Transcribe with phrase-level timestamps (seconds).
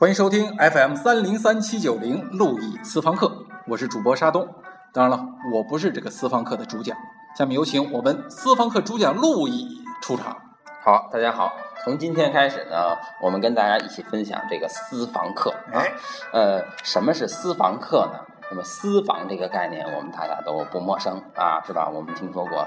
[0.00, 3.30] 欢迎收听 FM 三零三七九零路易私房课，
[3.66, 4.48] 我是主播沙东。
[4.94, 6.96] 当然了，我不是这个私房课的主讲。
[7.36, 10.34] 下面有请我们私房课主讲路易出场。
[10.82, 11.52] 好，大家好，
[11.84, 15.74] 从今天开始呢，我们跟大家一起分享这个私房课啊。
[15.74, 15.92] 哎，
[16.32, 18.20] 呃，什么是私房课呢？
[18.50, 21.90] 那么私房这个概念，我们大家都不陌生啊，是吧？
[21.92, 22.66] 我们听说过，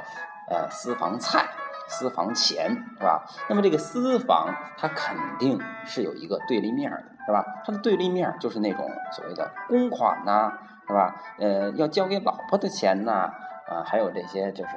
[0.51, 1.43] 呃，私房菜、
[1.87, 3.25] 私房钱，是吧？
[3.49, 7.43] 那么这个私房，它肯定是有一个对立面的，是吧？
[7.65, 10.51] 它的对立面就是那种所谓的公款呐、
[10.87, 11.15] 是吧？
[11.39, 13.31] 呃，要交给老婆的钱呐、
[13.67, 14.71] 啊，还有这些就是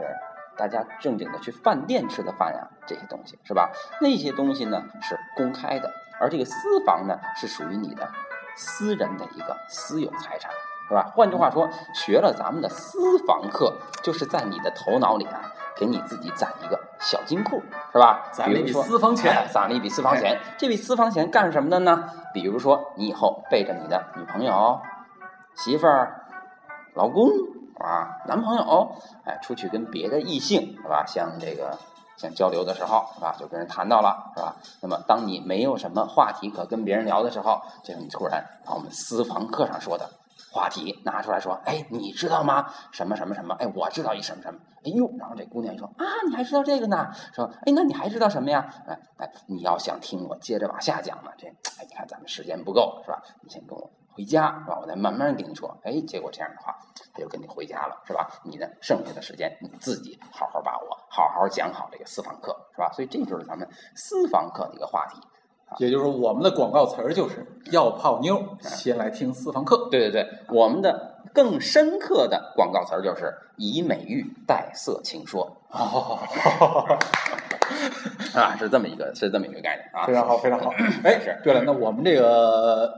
[0.56, 3.70] 大家正经的去饭店吃的饭呀，这些东西是吧？
[4.00, 5.90] 那些东西呢是公开的，
[6.20, 8.08] 而这个私房呢是属于你的
[8.56, 10.50] 私人的一个私有财产，
[10.88, 11.10] 是吧？
[11.14, 18.28] 换句话说，学了咱们的私房课，就是在你的头脑里啊，给你自己攒一个小金库，是吧？
[18.32, 20.40] 攒了一笔私房钱哎攒了一笔私房钱。
[20.56, 22.10] 这笔私房钱干什么的呢？
[22.32, 24.80] 比如说，你以后背着你的女朋友、
[25.54, 26.24] 媳妇儿、
[26.94, 27.28] 老公
[27.78, 31.04] 啊、男朋友，哎，出去跟别的异性是吧？
[31.06, 31.78] 像这个
[32.16, 33.34] 像交流的时候是吧？
[33.38, 34.56] 就跟人谈到了是吧？
[34.80, 40.08] 那么当你没有什么话题可跟别人聊的时候，这时候你突然把我们私房课上说的
[40.56, 42.72] 话题拿出来说，哎，你知道吗？
[42.90, 43.54] 什么什么什么？
[43.56, 44.58] 哎，我知道一什么什么。
[44.84, 47.12] 哎呦，然后这姑娘说啊，你还知道这个呢？
[47.34, 48.66] 说，哎，那你还知道什么呀？
[48.88, 53.22] 哎哎，你要想听我接着往下讲呢，这哎，你看咱们时间不够是吧？
[53.42, 54.78] 你先跟我回家是吧？
[54.80, 55.76] 我再慢慢跟你说。
[55.84, 56.74] 哎，结果这样的话，
[57.12, 58.26] 他就跟你回家了是吧？
[58.42, 62.90] 你呢，剩下的时间你自己好好把握，好好讲好这个私房课是吧？
[62.92, 65.20] 所以这就是咱们私房课的一个话题。
[65.78, 69.88] 也就是说，我们的广告词儿就是要泡妞，先来听私房课。
[69.90, 75.56] 对对对，我们的更深刻的广告词儿就是以美玉带色情说。
[75.70, 76.18] 哦，
[78.34, 80.06] 啊，是这么一个是这么一个概念啊。
[80.06, 80.72] 非常好，非常好。
[81.02, 82.94] 哎是，对了，那我们这个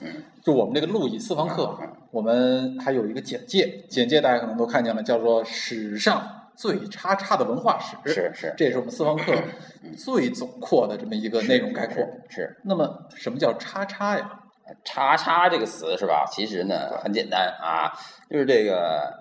[0.00, 0.08] 嗯，
[0.42, 6.22] 就我们这个路易私房课嗯，我们还有一个简介，简介大家可能都看见了，叫做“史上
[6.56, 7.96] 最叉叉的文化史”。
[8.06, 9.32] 是是这也是我们四方课
[9.96, 11.96] 最总括的这么一个内容概括。
[12.28, 14.30] 是那么，什么叫叉叉呀？
[14.84, 16.24] 叉叉这个词是吧？
[16.30, 17.92] 其实呢很简单啊，
[18.30, 19.20] 就是这个。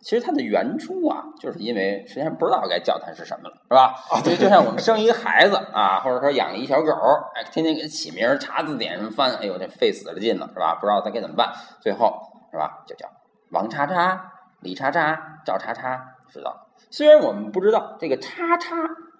[0.00, 3.92] 其实它的原初啊，就是因为实际上不知道该叫它是什么了，是吧？
[4.12, 6.92] 啊所以就像我们生一个孩子啊，或者说养一小狗，
[7.34, 10.76] 哎，天天给它起名儿、查字典什么翻，哎呦，这费死了劲了，是吧？
[10.80, 12.16] 不知道它该怎么办，最后
[12.52, 13.08] 是吧，就叫
[13.50, 16.00] 王叉叉、李叉叉、赵叉叉，
[16.30, 16.67] 知道了。
[16.90, 18.76] 虽然我们不知道这个叉叉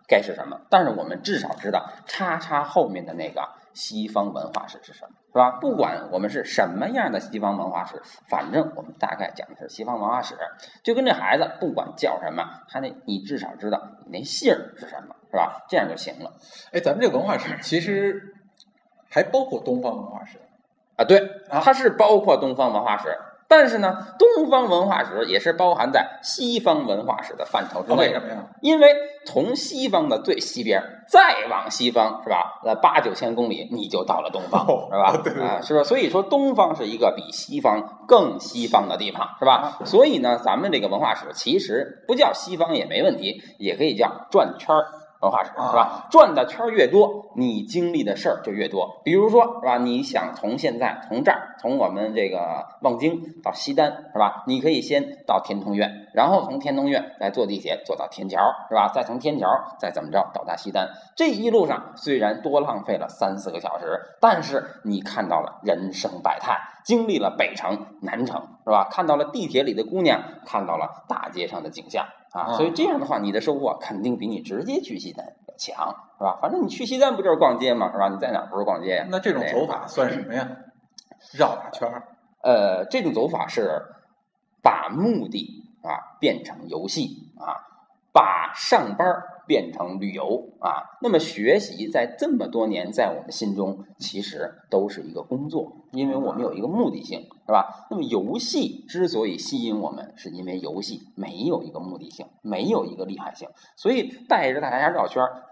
[0.06, 5.59] 该是什么，但是我们至少知道叉叉后面的那个西方文化史是什么，是吧？
[5.61, 10.34] 不管我们是什么样的西方文化史，反正我们大概讲的是西方文化史，
[10.83, 15.65] 就跟这孩子不管叫什么，他那你至少知道你那姓是什么，是吧？
[15.69, 16.33] 这样就行了
[16.73, 18.35] 哎，咱们这个文化史其实
[19.11, 20.39] 还包括东方文化史。
[20.97, 21.05] 啊。
[21.05, 21.19] 对，
[21.50, 23.15] 啊它是包括东方文化史。
[23.49, 28.21] 但是呢，东方文化史也是包含在西方文化史的范畴之哦，为内的。
[28.21, 28.45] 什么呀？
[28.61, 28.95] 因为
[29.25, 32.61] 从西方的最西边再往西方是吧？
[32.63, 35.13] 呃，八九千公里你就到了东方，哦是吧？
[35.25, 35.83] 对对对啊，是吧？
[35.83, 39.79] 所以说东方是一个比西方更西方的地方，是吧？
[39.87, 44.85] 所以呢，咱们这个文化史其实不叫西方也没问题，也可以叫转圈儿。
[45.21, 46.06] 文化史是吧啊？
[46.11, 49.01] 转的圈儿越多，你经历的事儿就越多。
[49.05, 49.79] 比如说是吧？
[49.79, 54.45] 你想从现在从这儿从我们这个望京到西单是吧？
[54.47, 58.91] 你可以先到天通苑，然后从天通苑再坐地铁坐到天桥是吧？
[58.95, 59.47] 再从天桥
[59.79, 60.89] 再怎么着到达西单。
[61.17, 68.89] 这一路上虽然多浪费了三四个小时，但是你看到了人生百态，经历了北城、南城是吧？
[68.89, 72.06] 看到了地铁里的姑娘，看到了大街上的景象
[72.38, 72.53] 啊！
[72.53, 76.38] 啊所以这样的话，你的收获肯定比你直接去西单要强是吧？
[76.41, 78.09] 反正你去西单不就是逛街嘛是吧？
[78.09, 79.06] 你在哪儿不是逛街呀？
[79.10, 80.49] 那这种走法算什么呀？
[81.37, 82.03] 绕大圈儿。
[82.43, 83.82] 呃，这种走法是
[84.62, 87.58] 把目的啊变成游戏啊，
[88.12, 90.85] 把上班儿变成旅游啊。
[91.03, 97.87] 那么学习在这么多年，在我们心中其实都是一个工作，因为我们有一个目的性，是吧？
[97.91, 105.43] 那么游戏之所以吸引我们，是因为游戏没有一个目的性，没有一个厉害性，所以带着大家绕圈儿。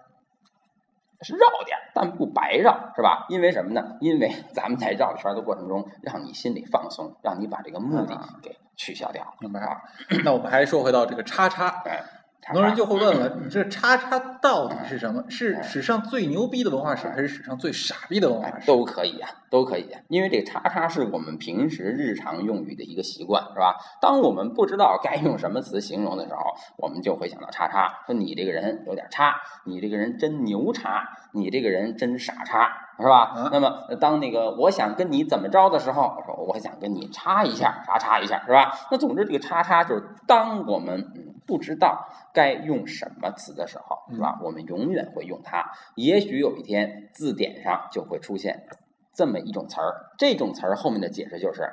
[1.23, 3.25] 是绕点儿，但不白绕，是吧？
[3.31, 3.97] 因为什么呢？
[4.03, 9.25] 因为咱们在绕圈的过程中，让你心里放松，让你把这个目的给取消掉。
[9.41, 9.81] 明白啊？
[10.23, 12.05] 那我们还说回到这个叉叉，哎，
[12.47, 15.25] 很多人就会问了：你这叉叉到底是什么？
[15.29, 18.67] 是史上最牛逼的文化史，还是史上最傻逼的文化哎史？
[18.67, 23.75] 都可以啊、都可以呀、因为这叉叉是我们平时日常用语的一个习惯，是吧？
[24.01, 26.41] 当我们不知道该用什么词形容的时候，
[26.77, 29.35] 我们就会想到叉叉，说你这个人有点叉，
[29.65, 32.71] 你这个人真牛叉，你这个人真傻叉，
[33.01, 33.35] 是吧？
[33.37, 38.73] 嗯那么呃当那个我想跟你怎么着的时候，我说我想跟你叉一下，叉叉一下，是吧？
[38.91, 44.39] 那总之这个叉叉就是当我们嗯不知道该用什么词的时候，是吧？
[44.43, 45.65] 我们永远会用它。
[45.95, 48.67] 也许有一天字典上就会出现
[49.15, 51.71] 这么一种词儿，这种词儿后面的解释就是。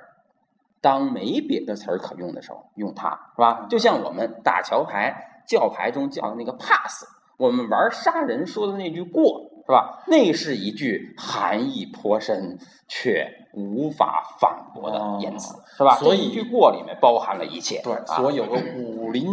[0.81, 3.67] 当没别的词儿可用的时候，用它是吧？
[3.69, 7.05] 就像我们打桥牌、叫牌中叫的那个 pass，
[7.37, 10.03] 我们玩杀人说的那句过是吧？
[10.07, 12.59] 那是一句含义颇深
[12.89, 15.95] 却无法反驳的言辞，是吧？
[15.95, 17.79] 所以一句过里面包含了一切。
[17.81, 19.25] 对，啊所以有个武林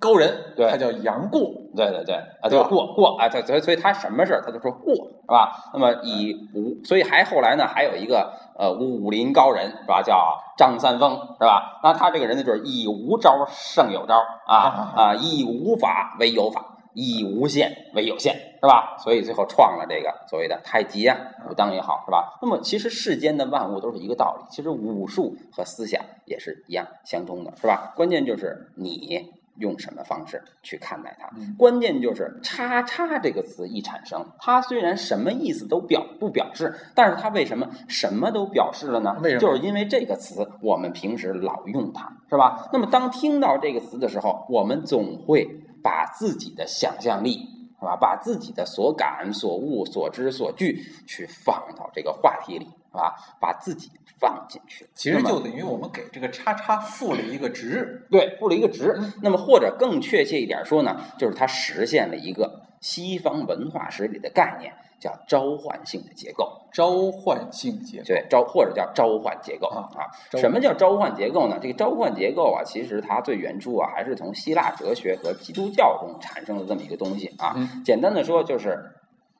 [0.00, 1.52] 高人，对他叫杨过。
[1.76, 5.70] 对对对，啊，对过过啊，对，所以所以他什么事儿他就说过，是吧？
[5.72, 11.78] 那么以武，所以还后来呢，还有一个呃武林高人是吧，叫张三丰是吧？
[11.84, 14.16] 那他这个人呢，就是以无招胜有招
[14.48, 18.96] 啊啊，以无法为有法，以无限为有限，是吧？
[18.98, 21.16] 所以最后创了这个所谓的太极啊、
[21.48, 22.36] 武当也好，是吧？
[22.42, 27.92] 那么其实世间的万物都是一个道理，其实武术和思想也是一样相通的，是吧？
[27.94, 29.38] 关键就是你。
[29.60, 31.30] 用什么方式去看待它？
[31.36, 39.16] 嗯关键就是“叉叉”这个词一产生，它虽然什么意思都表不表示，但是它为什么什么都表示了呢？
[39.22, 42.68] 为什么就是因为这个词我们平时老用它，是吧？
[42.72, 45.46] 那么当听到这个词的时候，我们总会
[45.82, 47.38] 把自己的想象力，
[47.78, 47.96] 是吧？
[47.96, 53.14] 把自己的所感、所悟、所知、所惧去放到这个话题里，是吧？
[53.40, 54.88] 把自己放进去。
[54.94, 58.06] 其实就等于我们给这个叉叉赋了一个值。
[58.10, 59.12] 对，赋了一个值嗯。
[59.22, 66.60] 那么或者更确切一点说呢，就是它实现了一个西方文化史里的概念，叫召唤性的结构。
[66.72, 68.04] 召唤性结构。
[68.04, 70.06] 对，召或者叫召唤结构啊啊。
[70.38, 71.58] 什么叫召唤结构呢？
[71.60, 77.54] 这个召唤结构啊，其实它最原初啊，还是从希腊哲学和基督教中产生的这么一个东西啊。
[77.56, 78.76] 嗯简单的说，就是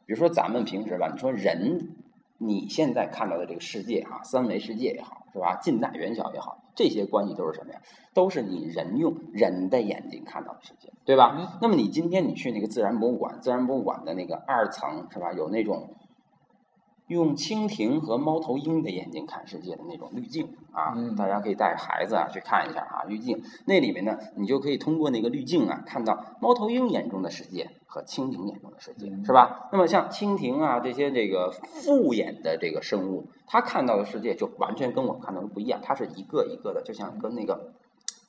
[0.06, 1.78] 比如说咱们平时吧，你说人，
[2.42, 5.58] 你现在看到的这个世界啊，三维世界也好，是吧？
[5.60, 7.80] 近大远小也好，这些关系都是什么呀？
[8.14, 11.36] 都是你人用人的眼睛看到的世界，对吧？
[11.38, 15.34] 嗯那么你今天你去那个自然博物馆，自然博物馆的那个二层是吧？
[15.34, 15.90] 有那种
[17.10, 29.68] 用蜻蜓和猫头鹰的眼睛看世界的那种滤镜啊，嗯大家可以带着孩子啊去看一下啊，滤镜那里面呢，你就可以通过那个滤镜啊，看到猫头鹰眼中的世界和蜻蜓眼中的世界，嗯是吧？
[29.72, 37.72] 那么像蜻蜓啊这些这个复眼的这个生物，它看到的世界就完全跟我们看到的不一样，它是一个一个的，就像跟那个。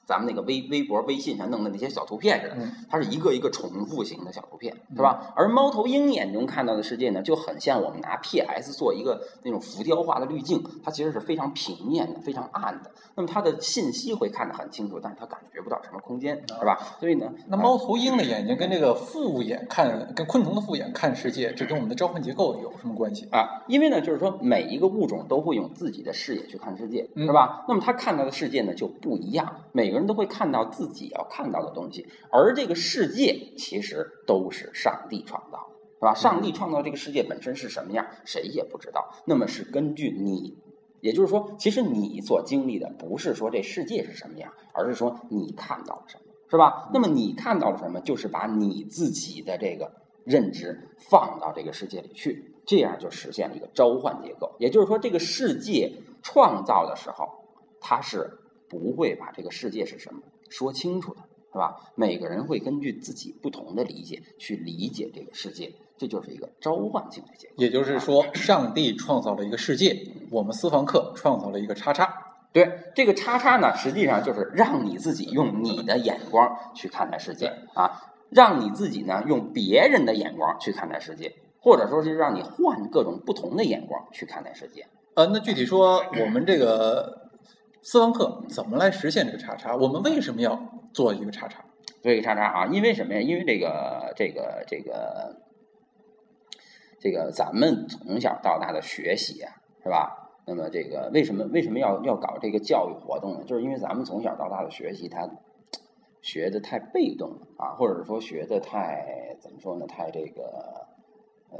[0.05, 5.33] 咱们那个微微博、微信上弄的那些小图片似的，嗯它是一个一个重复型的小图片，是吧？
[5.35, 12.91] 而猫头鹰眼中看到的世界呢，就很像我们拿 PS 做一个那种浮雕化的滤镜，它其实是非常平面的、非常暗的。
[13.15, 16.77] 那么它的信息会看得很清楚，但是它感觉不到什么空间，是吧？
[16.99, 23.27] 所以呢，那猫头鹰的眼睛跟这个复眼看，跟昆虫的复眼看世界，这跟我们的召唤结构有什么关系？
[23.31, 27.63] 啊，因为呢，就是说每一个物种都会用自己的视野去看世界，嗯是吧？
[27.67, 36.13] 那么它看到的世界呢就不一样，每个人都会看到自己要看到的东西，而这个世界其实都是上帝创造的，是吧？
[36.13, 40.57] 上帝创造这个世界本身是什么样，谁也不知道，那么是根据你。
[41.01, 46.89] 也就是说，其实你所经历的不是说这世界是什么样，而是说你看到了什么，是吧？
[46.93, 49.91] 那么你看到了什么，就是把你自己的这个
[50.25, 50.79] 认知
[51.09, 54.55] 放到这个世界里去，这样就实现了一个召唤结构。
[54.59, 55.91] 也就是说，这个世界
[56.21, 57.27] 创造的时候，
[57.79, 58.29] 它是
[58.71, 61.19] 不会把这个世界是什么说清楚的，
[61.51, 61.75] 是吧？
[61.95, 67.55] 每个人会根据自己不同的理解去理解这个世界，这就是一个召唤性的结构。
[67.57, 69.97] 也就是说，上帝创造了一个世界，
[70.31, 72.09] 我们私房课创造了一个叉叉。
[72.53, 84.85] 对这个叉叉呢，实际上就是让你自己用你的眼光去看待世界啊，让你自己呢用别人的眼光去看待世界，或者说是让你换各种不同的眼光去看待世界。
[85.15, 87.20] 呃，那具体说，我们这个
[87.81, 89.75] 私房课怎么来实现这个叉叉？
[89.75, 90.61] 我们为什么要
[90.93, 91.63] 做一个叉叉？
[92.01, 93.21] 做一个叉叉啊，因为什么呀？
[93.21, 95.35] 因为这个这个这个
[96.99, 99.51] 这个咱们从小到大的学习啊，
[99.83, 100.17] 是吧？
[100.45, 103.43] 那么这个为什么为什么要要搞这个教育活动呢？
[103.45, 105.29] 就是因为咱们从小到大的学习，它
[106.21, 109.85] 学的太被动了啊，或者说学的太怎么说呢？
[109.87, 110.87] 太这个
[111.51, 111.59] 呃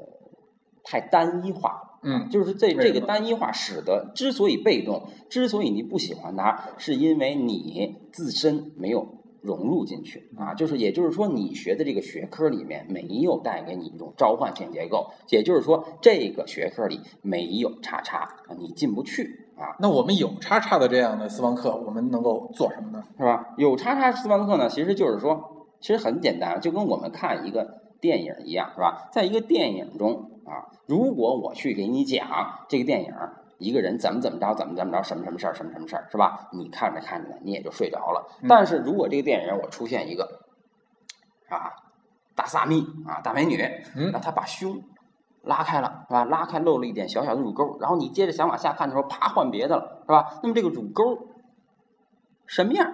[0.83, 1.87] 太单一化了。
[2.03, 9.07] 嗯就是这这个单一化使得之所以被动，之所以你不喜欢它，是因为你自身没有
[9.43, 10.55] 融入进去啊。
[10.55, 19.77] 就是也就是说，你学的这个学科里面没有带给你一种召唤性结构，也就是说，这个学科里没有叉叉，啊你进不去啊。
[19.79, 23.03] 那我们有叉叉的这样的私房课，我们能够做什么呢？
[23.19, 23.53] 是吧？
[23.57, 29.09] 有叉叉私房课呢，其实就是说，其实很简单，就跟我们看一个电影一样，是吧？
[29.13, 33.13] 在一个电影中啊，如果我去给你讲这个电影，
[33.59, 36.49] 一个人怎么怎么着，怎么怎么着，什么什么事儿，什么什么事儿，是吧？
[36.51, 38.27] 你看着看着，你也就睡着了。
[38.49, 40.41] 但是如果这个电影我出现一个
[41.47, 41.69] 啊
[42.35, 43.61] 大萨蜜啊大美女，
[43.95, 44.81] 嗯那她把胸
[45.43, 46.25] 拉开了，是吧？
[46.25, 50.39] 拉开露了一点小小的乳沟，然后你接着想往下看的时候，啪换别的了，是吧？
[50.41, 51.27] 那么这个乳沟
[52.47, 52.93] 什么样儿？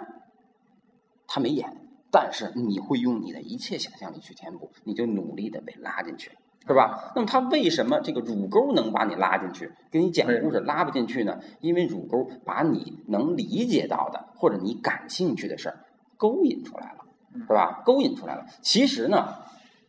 [1.28, 6.32] 他没演，但是你会用你的一切想象力去填补，你就努力的被拉进去，
[6.66, 7.12] 是吧？
[7.16, 11.40] 那么他为什么这个乳沟能把你拉进去，给你讲故事拉不进去呢？
[11.60, 15.86] 因为乳沟把你能理解到的或者你感兴趣的事儿
[16.18, 17.84] 勾引出来了，是吧？
[17.86, 18.46] 勾引出来了。
[18.62, 19.36] 其实呢，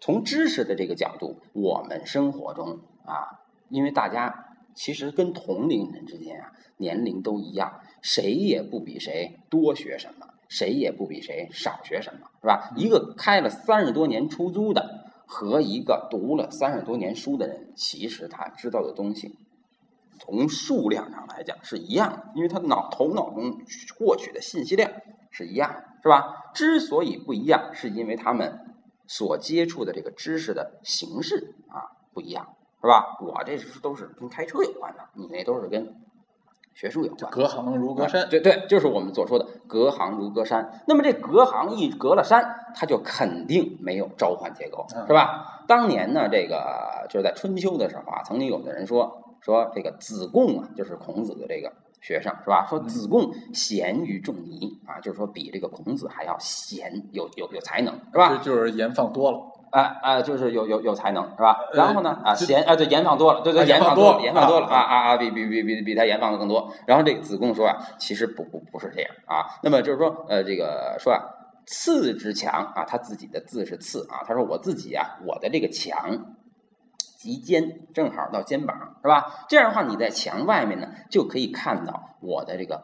[0.00, 12.72] 从知识的这个角度，我们生活中啊，因为大家其实跟同龄人之间啊，年龄都一样，谁也不比谁多学什么，谁也不比谁少学什么，是吧？
[12.76, 19.36] 一个开了三十多年出租的和一个读了三十多年书的人，其实他知道的东西。
[20.20, 23.60] 从数量上来讲是一样的，因为他脑头脑中
[23.96, 24.90] 获取的信息量
[25.30, 26.50] 是一样的，是吧？
[26.54, 28.58] 之所以不一样，是因为他们
[29.06, 33.16] 所接触的这个知识的形式啊不一样，是吧？
[33.20, 35.94] 我这是都是跟开车有关的，你那都是跟
[36.78, 37.28] 学术有关。
[37.32, 38.28] 隔行如隔山。
[38.30, 40.80] 对对，就是我们所说的隔行如隔山。
[40.86, 45.64] 那么这隔行一隔了山，它就肯定没有召唤结构，嗯是吧？
[45.66, 52.64] 当年呢，这个就是在春秋的时候啊，曾经有的人说说这个子贡啊，就是孔子的这个学生，是吧？
[52.70, 58.36] 说子贡贤于仲尼啊，就是说比这个孔子还要贤，有有有才能，是吧？
[58.36, 59.40] 就就是盐放多了。
[59.70, 61.58] 哎哎，就是有有有才能是吧？
[61.74, 66.72] 然后呢啊，就盐啊对盐放多了，对对啊盐盐放多了放多了，盐放多了啊啊啊啊，比比比比比他盐放的更多。
[66.86, 69.46] 然后这个子贡说啊，其实不不不是这样啊。
[69.62, 71.20] 那么就是说呃这个说啊，
[71.66, 76.34] 次之强啊，他自己的字是次啊，他说我自己啊，我的这个强。
[77.18, 79.44] 及肩正好到肩膀，是吧？
[79.48, 82.80] 这样的话，你在墙外面呢，就可以看到我的这个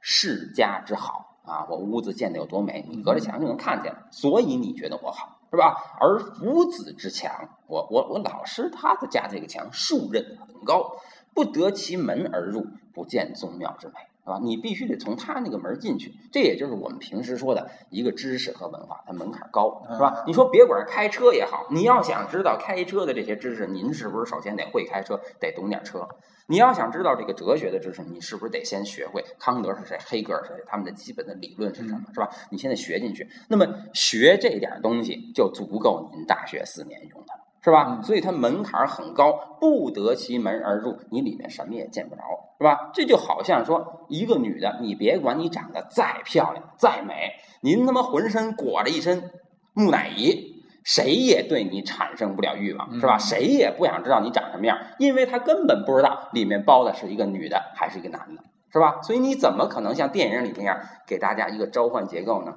[0.00, 5.96] 世家之好啊，我屋子建的有多美，你隔着墙就能看见了，所以你觉得我好，是吧？
[6.00, 10.96] 而夫子之强，我我我老师他的家这个墙树刃很高，
[11.32, 13.94] 不得其门而入，不见宗庙之美，
[14.24, 14.40] 是吧？
[14.42, 20.24] 你必须得从他那个门进去，这也就是我们平时说的一个知识和文化，它门槛高，是吧？
[20.26, 26.08] 你说别管是开车也好，你要想知道开车的这些知识，您是不是首先得会开车，得懂点车？
[26.46, 32.30] 你要想知道这个哲学的知识，你是不是得先学会康德是谁，黑格尔是谁，他们的基本的理论是什么，是吧？
[32.50, 37.43] 你现在学进去，那么学这点东西就足够您大学四年用的了。
[37.64, 37.96] 是吧？
[37.96, 42.20] 嗯所以它门槛很高，不得其门而入，你里面什么也见不着，
[42.58, 42.90] 是吧？
[42.92, 49.30] 这就好像说一个女的，你别管你长得再漂亮、再美，您他妈浑身裹着一身
[49.72, 53.16] 木乃伊，谁也对你产生不了欲望，是吧？
[53.16, 59.00] 嗯谁也不想知道你长什么样，因为他根本不知道里面包的是一个女的还是一个男的，是吧？
[59.00, 62.52] 所以你怎么可能像电影里那样给大家一个召唤结构呢？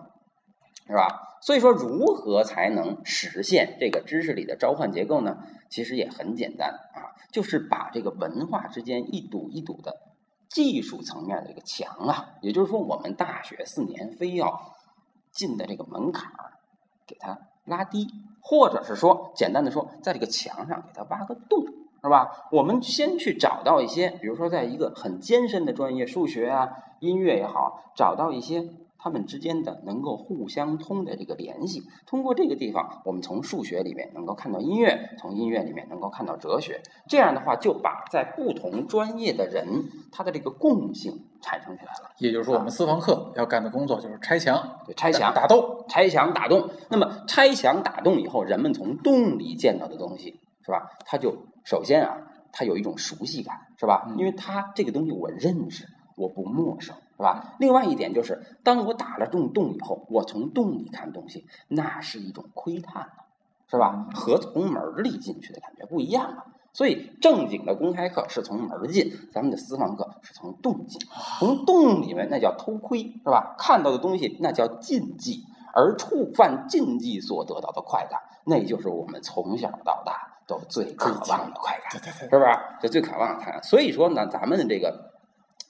[0.86, 1.27] 是吧？
[1.42, 5.38] 所以说，如何才能实现这个知识里的召唤结构呢？
[5.70, 9.98] 其实也很简单啊，就是把这个文化之间一堵一堵的
[10.50, 14.74] 技术层面的这个墙啊，也就是说，我们大学四年非要
[15.32, 16.54] 进的这个门槛儿，
[17.06, 18.08] 给它拉低，
[18.42, 21.66] 或者是说，简单的说，在这个墙上给它挖个洞，
[22.02, 22.48] 是吧？
[22.52, 28.68] 我们先去找到一些，比如说，在一个很艰深的专业，数学啊、音乐也好，找到一些。
[29.00, 36.82] 他们之间的能够互相通的这个联系，通过这个地方，我们从数学里面能够看到音乐，从音乐里面能够看到哲学。
[37.08, 39.68] 这样的话，就把在不同专业的人
[40.12, 42.12] 他的这个共性产生起来了。
[42.18, 45.86] 也就是说，我们私房课要干的工作就是拆墙、对，拆墙、打洞。
[45.88, 46.70] 拆墙打洞。
[46.90, 50.90] 那么拆墙打洞以后，人们从洞里见到的东西，是吧？
[51.06, 52.18] 他就首先啊，
[52.52, 54.06] 他有一种熟悉感，是吧？
[54.10, 55.86] 嗯因为他这个东西我认识，
[56.18, 57.56] 我不陌生，是吧？
[57.60, 63.24] 另外一点就是，当我打了这种洞以后，我从洞里看东西，那是一种窥探呢，
[63.70, 64.08] 是吧？
[64.14, 66.46] 和从门儿里进去的感觉不一样啊。
[66.74, 71.02] 所以正经的公开课是从门儿进，咱们的私房课是从洞进，
[71.40, 73.56] 从洞里面那叫偷窥，是吧？
[73.58, 75.44] 看到的东西那叫禁忌，
[75.74, 81.92] 而触犯禁忌所得到的快感，那就是我们从小到大都最渴望的快感。
[81.92, 82.46] 是不是？
[82.80, 83.64] 这最渴望的快感。
[83.64, 85.14] 所以说呢，咱们的这个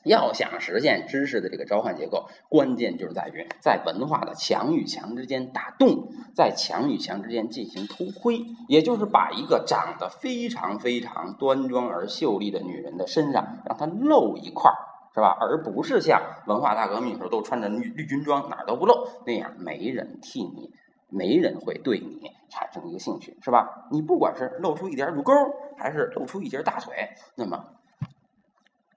[0.03, 14.77] 要想实现知识的这个召唤结构，关键就是在于在文化的墙与墙之间打洞，在墙与墙之间进行偷窥，也就是把一个长得非常非常端庄而秀丽的女人的身上，让她露一块儿。
[15.13, 15.35] 是吧？
[15.41, 20.71] 而不是像文化大革命时候都穿着绿绿军装，哪儿都不露那样，没人替你
[21.09, 23.87] 没人会对你产生一个兴趣，是吧？
[23.89, 25.33] 你不管是露出一点乳沟，
[25.75, 26.93] 还是露出一截大腿，
[27.33, 27.65] 那么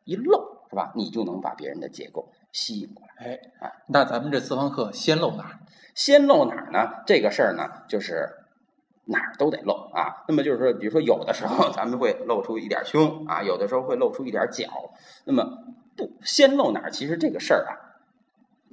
[0.04, 0.92] 一露，是吧？
[0.94, 3.26] 你就能把别人的结构吸引过来。
[3.26, 5.58] 哎啊，那咱们这私房课先露哪儿？
[5.94, 7.02] 先露哪儿呢？
[7.04, 8.28] 这个事儿呢，就是
[9.06, 10.24] 哪儿都得露啊。
[10.28, 14.64] 那么就是说，比如说有的时候咱们会露出一点胸啊，有的时候会露出一点脚。
[15.24, 15.44] 那么
[15.96, 17.74] 不先露哪儿，其实这个事儿啊，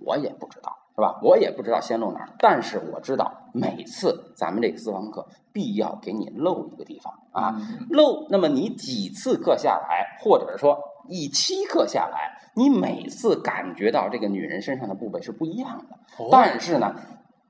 [0.06, 1.20] 我也不知道，是吧？
[1.24, 7.60] 我也不知道先露哪儿，但是我知道每次咱们这个私房课必要给你露一个地方啊。
[7.90, 16.24] 露，那么你几次课下来，或者是说一期课下来，你每次感觉到这个女人身上的部位是不一样的。
[16.24, 16.96] 哦但是呢，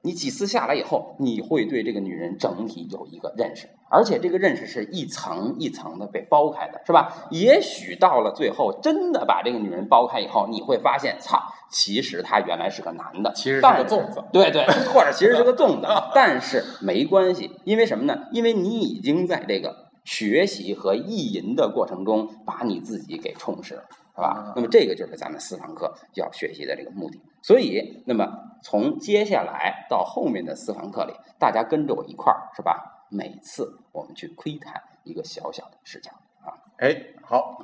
[0.02, 7.28] 你几次下来以后，你会对这个女人整体有一个认识，而且这个认识是一层一层的被剥开的，是吧？
[7.32, 14.24] 也许到了最后，真的把这个女人剥开以后，你会发现，操，其实她原来是个男的，其实是个粽子。
[14.32, 18.28] 对对，或者其实是个粽子， 但是没关系，因为什么呢？
[18.32, 23.84] 因为你已经在这个学习和意淫的过程中，把你自己给充实了，
[24.16, 24.54] 是吧啊？
[24.56, 27.22] 那么这个就是咱们私房课要学习的这个目的。
[27.42, 28.26] 所以，那么
[28.64, 33.06] 从接下来到后面的私房课里，大家跟着我一块儿，是吧？
[33.10, 36.10] 每次我们去窥探一个小小的视角
[36.40, 36.56] 啊。
[36.78, 37.62] 哎，好，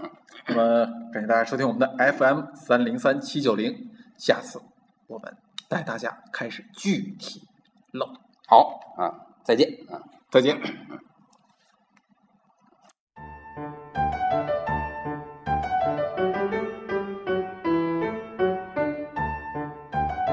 [0.47, 4.61] 那么感谢大家收听我们的 FM 三零三七九零，下次
[5.07, 5.33] 我们
[5.69, 7.47] 带大家开始具体
[7.93, 8.05] 唠，
[8.47, 10.03] 好啊，再见啊。
[10.29, 10.59] 再见。